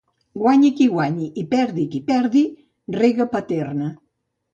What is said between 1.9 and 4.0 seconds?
qui perdi, rega Paterna.